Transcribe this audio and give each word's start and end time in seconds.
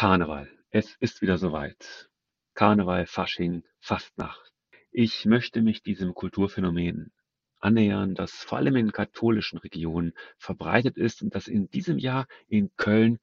Karneval. 0.00 0.48
Es 0.70 0.96
ist 1.00 1.20
wieder 1.20 1.36
soweit. 1.36 2.08
Karneval, 2.54 3.04
Fasching, 3.04 3.64
Fastnacht. 3.80 4.50
Ich 4.90 5.26
möchte 5.26 5.60
mich 5.60 5.82
diesem 5.82 6.14
Kulturphänomen 6.14 7.12
annähern, 7.58 8.14
das 8.14 8.32
vor 8.32 8.56
allem 8.56 8.76
in 8.76 8.92
katholischen 8.92 9.58
Regionen 9.58 10.14
verbreitet 10.38 10.96
ist 10.96 11.20
und 11.20 11.34
das 11.34 11.48
in 11.48 11.68
diesem 11.68 11.98
Jahr 11.98 12.26
in 12.48 12.74
Köln 12.76 13.18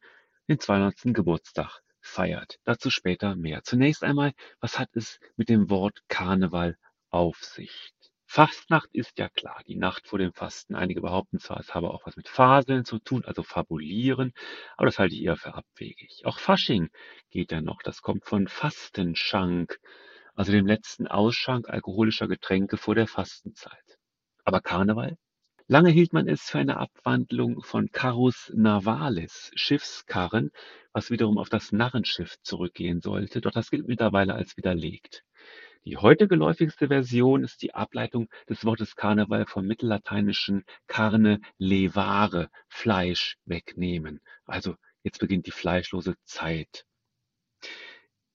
den 0.48 0.60
200. 0.60 1.16
Geburtstag 1.16 1.82
feiert. 2.00 2.60
Dazu 2.64 2.92
später 2.92 3.36
mehr. 3.36 3.64
Zunächst 3.64 4.04
einmal, 4.04 4.34
was 4.60 4.78
hat 4.78 4.96
es 4.96 5.20
mit 5.36 5.50
dem 5.50 5.72
Wort 5.72 6.04
Karneval 6.10 6.78
auf 7.10 7.38
sich? 7.44 7.96
Fastnacht 8.30 8.90
ist 8.94 9.18
ja 9.18 9.30
klar, 9.30 9.62
die 9.68 9.78
Nacht 9.78 10.06
vor 10.08 10.20
dem 10.20 10.34
Fasten. 10.34 10.76
Einige 10.76 11.02
behaupten 11.02 11.40
zwar, 11.40 11.60
es 11.60 11.74
habe 11.74 11.90
auch 11.92 12.06
was 12.06 12.18
mit 12.18 12.28
Faseln 12.28 12.84
zu 12.84 13.00
tun, 13.00 13.24
also 13.26 13.42
fabulieren, 13.42 14.34
aber 14.76 14.86
das 14.88 15.00
halte 15.00 15.16
ich 15.16 15.24
eher 15.24 15.38
für 15.38 15.56
abwegig. 15.56 16.24
Auch 16.26 16.38
Fasching 16.38 16.90
geht 17.32 17.52
ja 17.54 17.62
noch, 17.62 17.82
das 17.82 18.02
kommt 18.02 18.26
von 18.26 18.48
Fastenschank, 18.48 19.80
also 20.36 20.52
dem 20.52 20.68
letzten 20.68 21.08
Ausschank 21.08 21.70
alkoholischer 21.70 22.28
Getränke 22.28 22.78
vor 22.78 22.96
der 22.96 23.08
Fastenzeit. 23.08 23.98
Aber 24.44 24.60
Karneval? 24.62 25.18
Lange 25.68 25.90
hielt 25.90 26.14
man 26.14 26.28
es 26.28 26.44
für 26.44 26.60
eine 26.60 26.78
Abwandlung 26.78 27.62
von 27.64 27.92
Carus 27.92 28.52
Navalis, 28.54 29.52
Schiffskarren, 29.56 30.52
was 30.92 31.12
wiederum 31.12 31.38
auf 31.38 31.50
das 31.50 31.72
Narrenschiff 31.72 32.36
zurückgehen 32.42 33.02
sollte, 33.02 33.42
doch 33.42 33.52
das 33.52 33.70
gilt 33.72 33.88
mittlerweile 33.88 34.36
als 34.36 34.58
widerlegt. 34.58 35.24
Die 35.88 35.96
heute 35.96 36.28
geläufigste 36.28 36.90
Version 36.90 37.46
ist 37.46 37.62
die 37.62 37.74
Ableitung 37.74 38.28
des 38.50 38.66
Wortes 38.66 38.98
Karneval 38.98 39.46
vom 39.46 39.66
mittellateinischen 39.66 40.66
carne 40.86 41.40
levare, 41.60 42.50
Fleisch 42.68 43.38
wegnehmen. 43.46 44.20
Also 44.44 44.76
jetzt 45.04 45.20
beginnt 45.20 45.48
die 45.48 45.52
fleischlose 45.52 46.16
Zeit. 46.26 46.86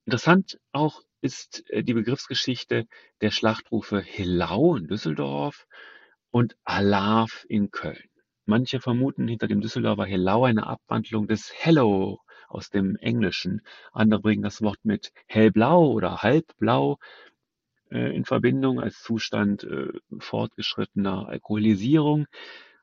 Interessant 0.06 0.60
auch 0.72 1.02
ist 1.20 1.68
äh, 1.68 1.84
die 1.84 1.92
Begriffsgeschichte 1.92 2.86
der 3.20 3.30
Schlachtrufe 3.30 4.00
Hillau 4.00 4.76
in 4.76 4.86
Düsseldorf 4.86 5.66
und 6.30 6.56
Alav 6.64 7.44
in 7.50 7.70
Köln. 7.70 8.08
Manche 8.46 8.80
vermuten 8.80 9.28
hinter 9.28 9.46
dem 9.46 9.60
Düsseldorfer 9.60 10.06
Hillau 10.06 10.46
eine 10.46 10.66
Abwandlung 10.66 11.28
des 11.28 11.52
Hello 11.54 12.18
aus 12.48 12.70
dem 12.70 12.96
Englischen. 12.96 13.60
Andere 13.92 14.20
bringen 14.20 14.42
das 14.42 14.62
Wort 14.62 14.78
mit 14.84 15.12
hellblau 15.26 15.90
oder 15.90 16.22
halbblau 16.22 16.98
in 17.94 18.24
Verbindung 18.24 18.80
als 18.80 19.02
Zustand 19.02 19.64
äh, 19.64 19.88
fortgeschrittener 20.18 21.28
Alkoholisierung. 21.28 22.26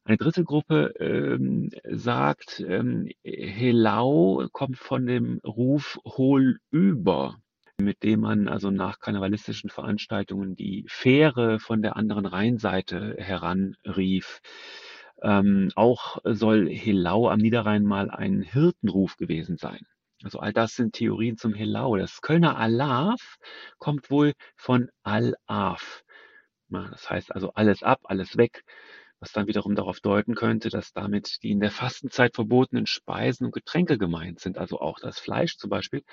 Eine 0.05 0.17
dritte 0.17 0.43
Gruppe 0.43 0.93
ähm, 0.99 1.69
sagt, 1.83 2.63
ähm, 2.67 3.09
Helau 3.23 4.47
kommt 4.51 4.77
von 4.77 5.05
dem 5.05 5.39
Ruf 5.45 5.99
Hol 6.03 6.57
über, 6.71 7.35
mit 7.77 8.01
dem 8.03 8.21
man 8.21 8.47
also 8.47 8.71
nach 8.71 8.99
karnevalistischen 8.99 9.69
Veranstaltungen 9.69 10.55
die 10.55 10.85
Fähre 10.87 11.59
von 11.59 11.81
der 11.81 11.95
anderen 11.95 12.25
Rheinseite 12.25 13.15
heranrief. 13.19 14.39
Ähm, 15.21 15.69
auch 15.75 16.17
soll 16.23 16.69
Helau 16.69 17.27
am 17.29 17.39
Niederrhein 17.39 17.83
mal 17.83 18.09
ein 18.09 18.41
Hirtenruf 18.41 19.17
gewesen 19.17 19.57
sein. 19.57 19.85
Also 20.23 20.39
all 20.39 20.51
das 20.53 20.75
sind 20.75 20.93
Theorien 20.93 21.37
zum 21.37 21.53
Helau. 21.53 21.95
Das 21.95 22.21
Kölner 22.21 22.57
Alaf 22.57 23.37
kommt 23.77 24.11
wohl 24.11 24.33
von 24.55 24.89
Al-Af. 25.03 26.03
Das 26.69 27.09
heißt 27.09 27.33
also 27.33 27.53
alles 27.53 27.83
ab, 27.83 28.01
alles 28.03 28.37
weg, 28.37 28.63
was 29.19 29.31
dann 29.31 29.47
wiederum 29.47 29.75
darauf 29.75 30.01
deuten 30.01 30.35
könnte, 30.35 30.69
dass 30.69 30.93
damit 30.93 31.41
die 31.41 31.51
in 31.51 31.59
der 31.59 31.71
Fastenzeit 31.71 32.35
verbotenen 32.35 32.85
Speisen 32.85 33.45
und 33.45 33.53
Getränke 33.53 33.97
gemeint 33.97 34.39
sind, 34.39 34.57
also 34.57 34.79
auch 34.79 34.99
das 34.99 35.19
Fleisch 35.19 35.57
zum 35.57 35.69
Beispiel, 35.69 36.03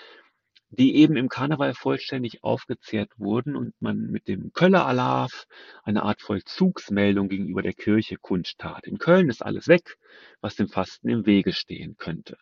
die 0.71 0.97
eben 0.97 1.17
im 1.17 1.29
Karneval 1.29 1.75
vollständig 1.75 2.43
aufgezehrt 2.43 3.11
wurden 3.17 3.55
und 3.55 3.75
man 3.81 3.99
mit 3.99 4.29
dem 4.29 4.53
Köller 4.53 4.87
Alaf 4.87 5.47
eine 5.85 6.03
Art 6.03 6.23
Vollzugsmeldung 6.23 7.29
gegenüber 7.29 7.63
der 7.63 7.75
Kirche 7.75 8.17
kundtat. 8.17 8.87
In 8.87 8.99
Köln 8.99 9.29
ist 9.29 9.45
alles 9.45 9.69
weg, 9.69 9.97
was 10.41 10.57
dem 10.57 10.69
Fasten 10.69 11.09
im 11.09 11.27
Wege 11.27 11.53
stehen 11.53 11.97
könnte. 11.97 12.37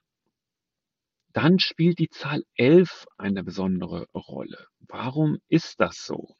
Dann 1.34 1.58
spielt 1.58 1.98
die 1.98 2.08
Zahl 2.08 2.44
11 2.56 3.06
eine 3.18 3.42
besondere 3.42 4.06
Rolle. 4.14 4.68
Warum 4.78 5.38
ist 5.48 5.80
das 5.80 6.06
so? 6.06 6.36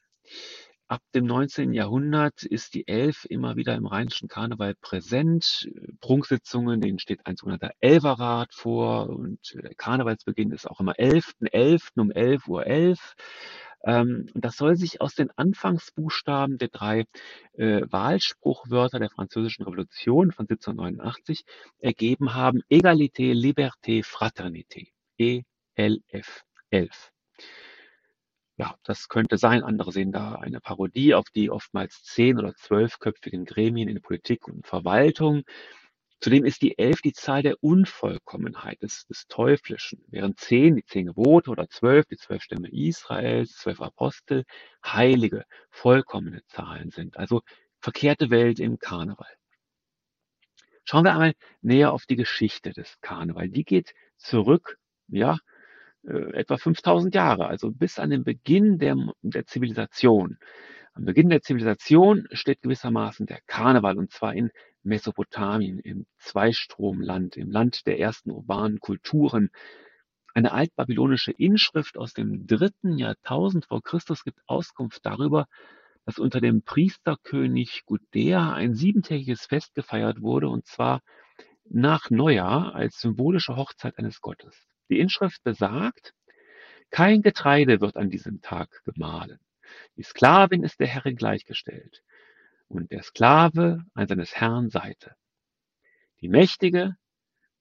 Ab 0.86 1.02
dem 1.16 1.24
19. 1.26 1.72
Jahrhundert 1.72 2.44
ist 2.44 2.74
die 2.74 2.86
Elf 2.86 3.24
immer 3.28 3.56
wieder 3.56 3.74
im 3.74 3.86
rheinischen 3.86 4.28
Karneval 4.28 4.76
präsent. 4.76 5.68
Prunksitzungen, 6.00 6.80
denen 6.80 7.00
steht 7.00 7.26
ein 7.26 7.34
sogenannter 7.36 7.72
Elverrat 7.80 8.54
vor 8.54 9.08
und 9.08 9.40
der 9.54 9.74
Karnevalsbeginn 9.74 10.52
ist 10.52 10.70
auch 10.70 10.78
immer 10.78 10.92
11.11. 10.92 11.50
11. 11.50 11.88
um 11.96 12.10
11.11 12.12 12.48
Uhr. 12.48 12.66
11. 12.66 13.14
Ähm, 13.84 14.26
das 14.34 14.56
soll 14.56 14.76
sich 14.76 15.00
aus 15.00 15.14
den 15.14 15.30
Anfangsbuchstaben 15.36 16.58
der 16.58 16.68
drei 16.68 17.04
äh, 17.54 17.82
Wahlspruchwörter 17.90 18.98
der 18.98 19.10
Französischen 19.10 19.64
Revolution 19.64 20.32
von 20.32 20.44
1789 20.44 21.44
ergeben 21.78 22.34
haben. 22.34 22.62
Egalité, 22.70 23.32
Liberté, 23.34 24.04
Fraternité. 24.04 24.88
ELF. 25.18 26.44
11. 26.70 27.12
Ja, 28.56 28.74
das 28.84 29.08
könnte 29.08 29.36
sein. 29.36 29.62
Andere 29.64 29.92
sehen 29.92 30.12
da 30.12 30.36
eine 30.36 30.60
Parodie 30.60 31.14
auf 31.14 31.28
die 31.30 31.50
oftmals 31.50 32.02
zehn- 32.04 32.38
oder 32.38 32.54
zwölfköpfigen 32.54 33.44
Gremien 33.44 33.88
in 33.88 34.00
Politik 34.00 34.46
und 34.46 34.66
Verwaltung. 34.66 35.42
Zudem 36.20 36.44
ist 36.44 36.62
die 36.62 36.78
Elf 36.78 37.02
die 37.02 37.12
Zahl 37.12 37.42
der 37.42 37.62
Unvollkommenheit, 37.62 38.82
des, 38.82 39.06
des 39.06 39.26
Teuflischen, 39.28 40.04
während 40.08 40.38
zehn 40.38 40.76
die 40.76 40.84
zehn 40.84 41.06
Gebote 41.06 41.50
oder 41.50 41.68
zwölf 41.68 42.06
die 42.06 42.16
zwölf 42.16 42.42
Stämme 42.42 42.68
Israels, 42.70 43.56
zwölf 43.56 43.80
Apostel, 43.80 44.44
heilige, 44.84 45.44
vollkommene 45.70 46.42
Zahlen 46.46 46.90
sind. 46.90 47.16
Also 47.18 47.42
verkehrte 47.80 48.30
Welt 48.30 48.60
im 48.60 48.78
Karneval. 48.78 49.28
Schauen 50.84 51.04
wir 51.04 51.12
einmal 51.12 51.34
näher 51.62 51.92
auf 51.92 52.06
die 52.06 52.16
Geschichte 52.16 52.72
des 52.72 53.00
Karneval. 53.00 53.48
Die 53.48 53.64
geht 53.64 53.94
zurück, 54.16 54.78
ja, 55.08 55.38
äh, 56.06 56.32
etwa 56.34 56.56
5000 56.58 57.14
Jahre, 57.14 57.46
also 57.46 57.70
bis 57.70 57.98
an 57.98 58.10
den 58.10 58.24
Beginn 58.24 58.78
der, 58.78 58.96
der 59.22 59.46
Zivilisation. 59.46 60.38
Am 60.92 61.04
Beginn 61.04 61.28
der 61.28 61.42
Zivilisation 61.42 62.28
steht 62.32 62.62
gewissermaßen 62.62 63.26
der 63.26 63.40
Karneval 63.46 63.98
und 63.98 64.12
zwar 64.12 64.34
in 64.34 64.50
Mesopotamien, 64.84 65.78
im 65.78 66.06
Zweistromland, 66.18 67.36
im 67.36 67.50
Land 67.50 67.86
der 67.86 67.98
ersten 67.98 68.30
urbanen 68.30 68.80
Kulturen. 68.80 69.50
Eine 70.34 70.52
altbabylonische 70.52 71.32
Inschrift 71.32 71.96
aus 71.96 72.12
dem 72.12 72.46
dritten 72.46 72.98
Jahrtausend 72.98 73.66
vor 73.66 73.82
Christus 73.82 74.24
gibt 74.24 74.40
Auskunft 74.46 75.04
darüber, 75.06 75.46
dass 76.04 76.18
unter 76.18 76.40
dem 76.40 76.62
Priesterkönig 76.62 77.84
Gudea 77.86 78.52
ein 78.52 78.74
siebentägiges 78.74 79.46
Fest 79.46 79.74
gefeiert 79.74 80.20
wurde, 80.20 80.48
und 80.48 80.66
zwar 80.66 81.00
nach 81.64 82.10
Neujahr 82.10 82.74
als 82.74 83.00
symbolische 83.00 83.56
Hochzeit 83.56 83.98
eines 83.98 84.20
Gottes. 84.20 84.68
Die 84.90 85.00
Inschrift 85.00 85.42
besagt, 85.42 86.12
kein 86.90 87.22
Getreide 87.22 87.80
wird 87.80 87.96
an 87.96 88.10
diesem 88.10 88.42
Tag 88.42 88.82
gemahlen. 88.84 89.38
Die 89.96 90.02
Sklavin 90.02 90.62
ist 90.62 90.78
der 90.78 90.88
Herrin 90.88 91.16
gleichgestellt 91.16 92.02
und 92.74 92.90
der 92.90 93.02
Sklave 93.02 93.84
an 93.94 94.06
seines 94.06 94.34
Herrn 94.34 94.68
Seite. 94.70 95.14
Die 96.20 96.28
Mächtige 96.28 96.96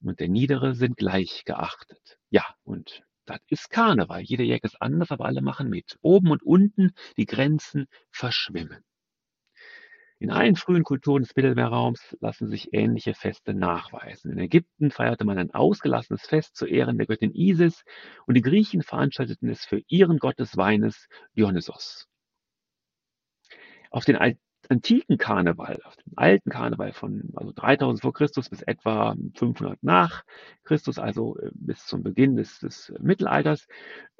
und 0.01 0.19
der 0.19 0.29
Niedere 0.29 0.75
sind 0.75 0.97
gleich 0.97 1.44
geachtet. 1.46 2.18
Ja, 2.29 2.46
und 2.63 3.03
das 3.25 3.40
ist 3.47 3.69
Karneval. 3.69 4.22
Jeder 4.22 4.44
Jäger 4.44 4.66
ist 4.66 4.81
anders, 4.81 5.12
aber 5.12 5.25
alle 5.25 5.41
machen 5.41 5.69
mit. 5.69 5.97
Oben 6.01 6.31
und 6.31 6.44
unten 6.44 6.94
die 7.18 7.25
Grenzen 7.25 7.88
verschwimmen. 8.12 8.84
In 10.19 10.31
allen 10.31 10.56
frühen 10.56 10.84
Kulturen 10.84 11.24
des 11.24 11.35
Mittelmeerraums 11.35 12.16
lassen 12.22 12.47
sich 12.47 12.74
ähnliche 12.74 13.13
Feste 13.13 13.53
nachweisen. 13.53 14.31
In 14.31 14.38
Ägypten 14.40 14.90
feierte 14.90 15.25
man 15.25 15.38
ein 15.38 15.51
ausgelassenes 15.51 16.22
Fest 16.22 16.56
zu 16.56 16.66
Ehren 16.66 16.97
der 16.97 17.07
Göttin 17.07 17.34
Isis 17.34 17.84
und 18.25 18.36
die 18.36 18.42
Griechen 18.42 18.83
veranstalteten 18.83 19.50
es 19.50 19.65
für 19.65 19.81
ihren 19.88 20.19
Gott 20.19 20.39
des 20.39 20.56
Weines 20.56 21.07
Dionysos. 21.36 22.07
Auf 23.89 24.06
den 24.06 24.15
antiken 24.69 25.18
Karneval, 25.18 25.80
auf 25.83 25.95
den 25.98 26.18
alten 26.18 26.50
Karneval 26.50 26.94
von 26.94 27.31
also 27.36 27.51
3000 27.54 28.01
vor 28.01 28.13
Christus 28.13 28.50
bis 28.50 28.62
etwa 28.62 29.15
500 29.36 29.81
nach 29.83 30.24
Christus, 30.63 31.00
also 31.00 31.38
äh, 31.38 31.50
bis 31.54 31.86
zum 31.86 32.04
Beginn 32.04 32.36
des, 32.36 32.60
des 32.60 32.94
Mittelalters, 33.00 33.68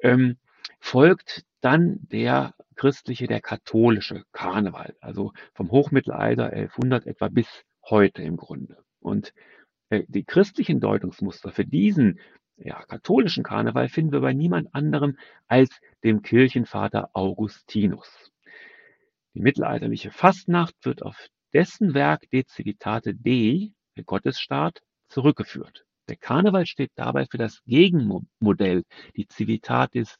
ähm, 0.00 0.36
folgt 0.80 1.44
dann 1.60 1.98
der 2.10 2.54
christliche, 2.76 3.26
der 3.26 3.40
katholische 3.40 4.24
Karneval, 4.32 4.94
also 5.00 5.32
vom 5.54 5.70
Hochmittelalter 5.70 6.46
1100 6.46 7.06
etwa 7.06 7.28
bis 7.28 7.64
heute 7.88 8.22
im 8.22 8.36
Grunde. 8.36 8.78
Und 9.00 9.32
äh, 9.90 10.04
die 10.08 10.24
christlichen 10.24 10.80
Deutungsmuster 10.80 11.52
für 11.52 11.64
diesen 11.64 12.18
ja, 12.56 12.82
katholischen 12.84 13.42
Karneval 13.42 13.88
finden 13.88 14.12
wir 14.12 14.20
bei 14.20 14.32
niemand 14.32 14.74
anderem 14.74 15.18
als 15.48 15.80
dem 16.02 16.22
Kirchenvater 16.22 17.10
Augustinus. 17.12 18.30
Die 19.34 19.40
mittelalterliche 19.40 20.12
Fastnacht 20.12 20.76
wird 20.82 21.02
auf 21.02 21.26
dessen 21.52 21.92
Werk 21.92 22.30
De 22.30 22.44
Civitate 22.46 23.14
Dei, 23.14 23.72
der 23.96 24.04
Gottesstaat, 24.04 24.80
zurückgeführt. 25.08 25.84
Der 26.08 26.16
Karneval 26.16 26.66
steht 26.66 26.92
dabei 26.94 27.26
für 27.26 27.38
das 27.38 27.60
Gegenmodell, 27.64 28.84
die 29.16 29.26
Civitatis 29.28 30.18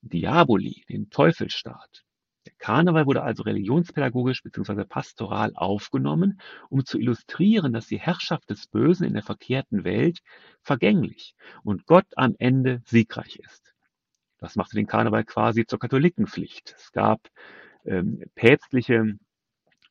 Diaboli, 0.00 0.84
den 0.88 1.10
Teufelsstaat. 1.10 2.04
Der 2.46 2.54
Karneval 2.58 3.04
wurde 3.04 3.22
also 3.22 3.42
religionspädagogisch 3.42 4.42
bzw. 4.42 4.84
pastoral 4.84 5.52
aufgenommen, 5.54 6.40
um 6.70 6.86
zu 6.86 6.98
illustrieren, 6.98 7.74
dass 7.74 7.88
die 7.88 7.98
Herrschaft 7.98 8.48
des 8.48 8.68
Bösen 8.68 9.04
in 9.04 9.14
der 9.14 9.22
verkehrten 9.22 9.84
Welt 9.84 10.20
vergänglich 10.62 11.34
und 11.62 11.84
Gott 11.84 12.06
am 12.16 12.36
Ende 12.38 12.80
siegreich 12.86 13.36
ist. 13.36 13.74
Das 14.38 14.54
machte 14.54 14.76
den 14.76 14.86
Karneval 14.86 15.24
quasi 15.24 15.66
zur 15.66 15.78
Katholikenpflicht. 15.78 16.74
Es 16.78 16.92
gab 16.92 17.20
ähm, 17.86 18.22
päpstliche 18.34 19.16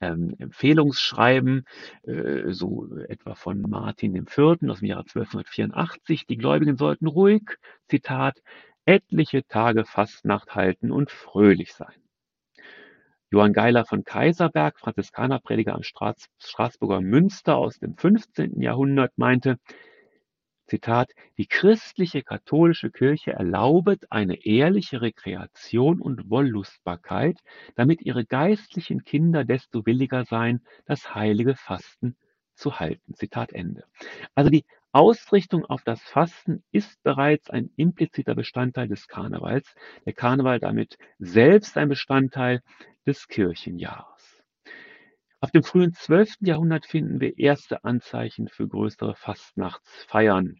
ähm, 0.01 0.35
Empfehlungsschreiben, 0.39 1.65
äh, 2.03 2.51
so 2.51 2.87
etwa 3.07 3.35
von 3.35 3.61
Martin 3.61 4.15
IV. 4.15 4.37
aus 4.67 4.79
dem 4.79 4.87
Jahre 4.87 5.01
1284. 5.03 6.25
Die 6.27 6.37
Gläubigen 6.37 6.77
sollten 6.77 7.07
ruhig, 7.07 7.43
Zitat, 7.87 8.41
etliche 8.85 9.45
Tage 9.47 9.85
Fastnacht 9.85 10.55
halten 10.55 10.91
und 10.91 11.11
fröhlich 11.11 11.73
sein. 11.73 11.95
Johann 13.31 13.53
Geiler 13.53 13.85
von 13.85 14.03
Kaiserberg, 14.03 14.79
Franziskanerprediger 14.79 15.73
am 15.73 15.81
Straßburger 15.83 17.01
Münster 17.01 17.57
aus 17.57 17.79
dem 17.79 17.97
15. 17.97 18.61
Jahrhundert, 18.61 19.17
meinte, 19.17 19.57
Zitat, 20.67 21.11
die 21.37 21.45
christliche 21.45 22.23
katholische 22.23 22.89
Kirche 22.89 23.33
erlaubet 23.33 24.11
eine 24.11 24.45
ehrliche 24.45 25.01
Rekreation 25.01 26.01
und 26.01 26.29
Wollustbarkeit, 26.29 27.39
damit 27.75 28.01
ihre 28.01 28.25
geistlichen 28.25 29.03
Kinder 29.03 29.45
desto 29.45 29.85
williger 29.85 30.25
seien, 30.25 30.65
das 30.85 31.13
heilige 31.13 31.55
Fasten 31.55 32.17
zu 32.55 32.79
halten. 32.79 33.13
Zitat 33.13 33.53
Ende. 33.53 33.83
Also 34.33 34.49
die 34.49 34.65
Ausrichtung 34.91 35.65
auf 35.65 35.83
das 35.83 36.01
Fasten 36.01 36.63
ist 36.71 37.03
bereits 37.03 37.49
ein 37.49 37.69
impliziter 37.75 38.33
Bestandteil 38.33 38.87
des 38.87 39.07
Karnevals, 39.07 39.75
der 40.05 40.13
Karneval 40.13 40.59
damit 40.59 40.97
selbst 41.19 41.77
ein 41.77 41.89
Bestandteil 41.89 42.61
des 43.05 43.27
Kirchenjahres. 43.27 44.14
Ab 45.45 45.51
dem 45.51 45.61
frühen 45.61 45.93
12. 45.93 46.37
Jahrhundert 46.39 46.87
finden 46.87 47.21
wir 47.21 47.37
erste 47.37 47.83
Anzeichen 47.83 48.47
für 48.47 48.67
größere 48.67 49.13
Fastnachtsfeiern. 49.13 50.55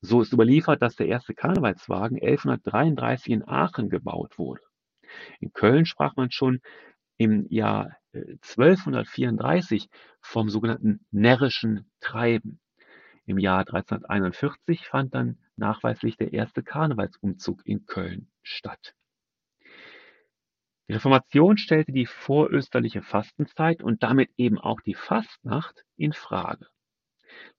So 0.00 0.22
ist 0.22 0.32
überliefert, 0.32 0.80
dass 0.80 0.94
der 0.94 1.08
erste 1.08 1.34
Karnevalswagen 1.34 2.22
1133 2.22 3.32
in 3.32 3.48
Aachen 3.48 3.88
gebaut 3.88 4.38
wurde. 4.38 4.60
In 5.40 5.52
Köln 5.52 5.86
sprach 5.86 6.14
man 6.14 6.30
schon 6.30 6.60
im 7.16 7.48
Jahr 7.50 7.96
1234 8.12 9.86
äh, 9.86 9.88
vom 10.20 10.50
sogenannten 10.50 11.04
närrischen 11.10 11.90
Treiben. 11.98 12.60
Im 13.26 13.38
Jahr 13.38 13.66
1341 13.66 14.86
fand 14.86 15.16
dann 15.16 15.40
nachweislich 15.56 16.16
der 16.16 16.32
erste 16.32 16.62
Karnevalsumzug 16.62 17.66
in 17.66 17.86
Köln 17.86 18.30
statt. 18.44 18.94
Die 20.90 20.94
Reformation 20.94 21.56
stellte 21.56 21.92
die 21.92 22.04
vorösterliche 22.04 23.00
Fastenzeit 23.00 23.80
und 23.80 24.02
damit 24.02 24.28
eben 24.36 24.58
auch 24.58 24.80
die 24.80 24.94
Fastnacht 24.94 25.84
in 25.96 26.12
Frage. 26.12 26.66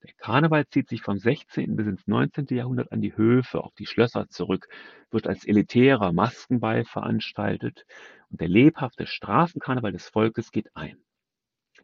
Der 0.03 0.11
Karneval 0.17 0.67
zieht 0.67 0.89
sich 0.89 1.01
vom 1.01 1.17
16. 1.17 1.77
bis 1.77 1.87
ins 1.87 2.05
19. 2.07 2.47
Jahrhundert 2.49 2.91
an 2.91 2.99
die 2.99 3.15
Höfe, 3.15 3.63
auf 3.63 3.73
die 3.75 3.85
Schlösser 3.85 4.27
zurück, 4.27 4.67
wird 5.11 5.27
als 5.27 5.47
elitärer 5.47 6.11
Maskenball 6.11 6.83
veranstaltet 6.83 7.85
und 8.31 8.41
der 8.41 8.49
lebhafte 8.49 9.07
Straßenkarneval 9.07 9.93
des 9.93 10.09
Volkes 10.09 10.51
geht 10.51 10.75
ein. 10.75 10.97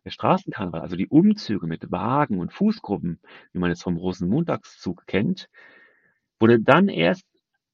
Der 0.03 0.11
Straßenkarneval, 0.11 0.81
also 0.81 0.97
die 0.97 1.07
Umzüge 1.07 1.65
mit 1.65 1.89
Wagen 1.89 2.39
und 2.39 2.51
Fußgruppen, 2.51 3.21
wie 3.53 3.59
man 3.59 3.71
es 3.71 3.81
vom 3.81 3.95
Rosenmontagszug 3.95 5.07
kennt, 5.07 5.47
wurde 6.41 6.59
dann 6.59 6.89
erst 6.89 7.25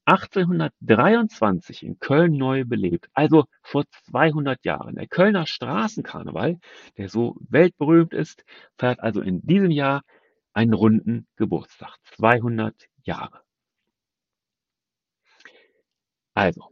1823 0.06 1.82
in 1.82 1.98
Köln 1.98 2.36
neu 2.36 2.64
belebt, 2.64 3.08
also 3.14 3.46
vor 3.62 3.84
200 4.10 4.64
Jahren. 4.64 4.96
Der 4.96 5.06
Kölner 5.08 5.46
Straßenkarneval, 5.46 6.58
der 6.98 7.08
so 7.08 7.36
weltberühmt 7.48 8.12
ist, 8.12 8.44
feiert 8.78 9.00
also 9.00 9.20
in 9.22 9.40
diesem 9.46 9.70
Jahr 9.70 10.02
einen 10.52 10.74
runden 10.74 11.26
Geburtstag. 11.36 11.96
200 12.16 12.74
Jahre. 13.04 13.42
Also, 16.36 16.68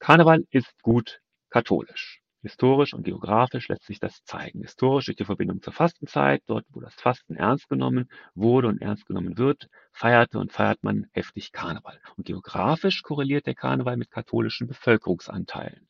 Karneval 0.00 0.44
ist 0.50 0.82
gut 0.82 1.20
katholisch. 1.50 2.23
Historisch 2.44 2.92
und 2.92 3.04
geografisch 3.04 3.68
lässt 3.68 3.84
sich 3.84 3.98
das 4.00 4.22
zeigen. 4.24 4.60
Historisch 4.60 5.06
durch 5.06 5.16
die 5.16 5.24
Verbindung 5.24 5.62
zur 5.62 5.72
Fastenzeit, 5.72 6.42
dort 6.46 6.66
wo 6.68 6.80
das 6.80 6.94
Fasten 6.94 7.36
ernst 7.36 7.70
genommen 7.70 8.10
wurde 8.34 8.68
und 8.68 8.82
ernst 8.82 9.06
genommen 9.06 9.38
wird, 9.38 9.70
feierte 9.92 10.38
und 10.38 10.52
feiert 10.52 10.82
man 10.84 11.06
heftig 11.12 11.52
Karneval. 11.52 11.98
Und 12.18 12.26
geografisch 12.26 13.00
korreliert 13.00 13.46
der 13.46 13.54
Karneval 13.54 13.96
mit 13.96 14.10
katholischen 14.10 14.66
Bevölkerungsanteilen. 14.66 15.88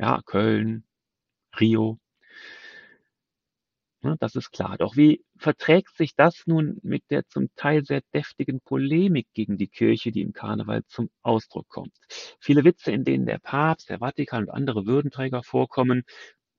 Ja, 0.00 0.22
Köln, 0.26 0.82
Rio, 1.60 1.99
Ne, 4.02 4.16
das 4.18 4.34
ist 4.34 4.50
klar. 4.50 4.78
Doch 4.78 4.96
wie 4.96 5.22
verträgt 5.36 5.94
sich 5.96 6.14
das 6.16 6.46
nun 6.46 6.78
mit 6.82 7.02
der 7.10 7.26
zum 7.28 7.48
Teil 7.54 7.84
sehr 7.84 8.00
deftigen 8.14 8.60
Polemik 8.60 9.26
gegen 9.34 9.58
die 9.58 9.68
Kirche, 9.68 10.10
die 10.10 10.22
im 10.22 10.32
Karneval 10.32 10.84
zum 10.86 11.10
Ausdruck 11.22 11.68
kommt? 11.68 11.92
Viele 12.40 12.64
Witze, 12.64 12.92
in 12.92 13.04
denen 13.04 13.26
der 13.26 13.38
Papst, 13.38 13.90
der 13.90 13.98
Vatikan 13.98 14.44
und 14.44 14.50
andere 14.50 14.86
Würdenträger 14.86 15.42
vorkommen, 15.42 16.04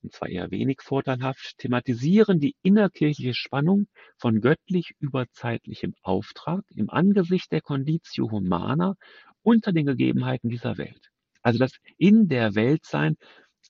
und 0.04 0.14
zwar 0.14 0.30
eher 0.30 0.52
wenig 0.52 0.82
vorteilhaft, 0.82 1.58
thematisieren 1.58 2.40
die 2.40 2.56
innerkirchliche 2.62 3.34
Spannung 3.34 3.88
von 4.18 4.42
göttlich 4.42 4.94
überzeitlichem 5.00 5.96
Auftrag 6.04 6.64
im 6.76 6.90
Angesicht 6.92 7.52
der 7.52 7.62
Conditio 7.62 8.30
Humana 8.30 8.96
unter 9.42 9.72
den 9.74 9.88
Gegebenheiten 9.88 10.50
dieser 10.50 10.78
Welt. 10.78 11.10
Also 11.42 11.58
das 11.58 11.74
in 11.98 12.28
der 12.28 12.54
Welt 12.56 12.86
sein, 12.86 13.18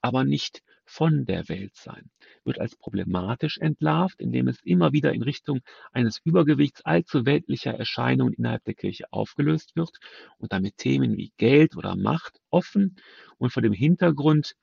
aber 0.01 0.23
nicht 0.25 0.61
von 0.91 1.25
der 1.25 1.47
Welt 1.47 1.73
sein, 1.75 2.11
wird 2.43 2.59
als 2.59 2.75
problematisch 2.75 3.57
entlarvt, 3.59 4.19
indem 4.19 4.49
es 4.49 4.61
immer 4.63 4.91
wieder 4.91 5.13
in 5.13 5.23
Richtung 5.23 5.61
eines 5.93 6.19
Übergewichts 6.25 6.83
allzu 6.83 7.25
weltlicher 7.25 7.73
Erscheinungen 7.73 8.33
innerhalb 8.33 8.65
der 8.65 8.73
Kirche 8.73 9.05
aufgelöst 9.11 9.75
wird 9.75 9.97
und 10.37 10.51
damit 10.51 10.75
Themen 10.77 11.15
wie 11.15 11.31
Geld 11.37 11.77
oder 11.77 11.95
Macht 11.95 12.41
offen 12.49 12.97
und 13.37 13.53
vor 13.53 13.63
dem 13.63 13.71
Hintergrund 13.71 14.55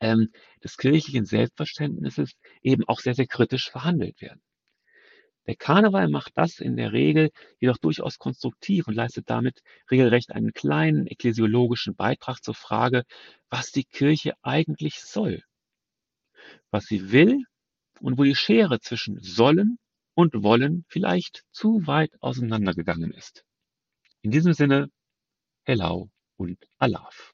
ähm, 0.00 0.30
des 0.64 0.76
kirchlichen 0.76 1.26
Selbstverständnisses 1.26 2.32
eben 2.62 2.82
auch 2.88 2.98
sehr, 2.98 3.14
sehr 3.14 3.28
kritisch 3.28 3.70
verhandelt 3.70 4.20
werden. 4.20 4.42
Der 5.46 5.56
Karneval 5.56 6.08
macht 6.08 6.32
das 6.36 6.58
in 6.58 6.76
der 6.76 6.92
Regel 6.92 7.30
jedoch 7.58 7.78
durchaus 7.78 8.18
konstruktiv 8.18 8.86
und 8.86 8.94
leistet 8.94 9.28
damit 9.30 9.62
regelrecht 9.90 10.30
einen 10.32 10.52
kleinen 10.52 11.06
ekklesiologischen 11.06 11.96
Beitrag 11.96 12.42
zur 12.42 12.54
Frage, 12.54 13.04
was 13.48 13.72
die 13.72 13.84
Kirche 13.84 14.34
eigentlich 14.42 15.00
soll, 15.00 15.42
was 16.70 16.84
sie 16.84 17.10
will 17.10 17.44
und 18.00 18.18
wo 18.18 18.24
die 18.24 18.36
Schere 18.36 18.80
zwischen 18.80 19.18
sollen 19.20 19.78
und 20.14 20.42
wollen 20.42 20.84
vielleicht 20.88 21.44
zu 21.50 21.86
weit 21.86 22.12
auseinandergegangen 22.20 23.12
ist. 23.12 23.44
In 24.22 24.30
diesem 24.30 24.52
Sinne, 24.52 24.90
Hello 25.64 26.10
und 26.36 26.58
Alaf. 26.78 27.29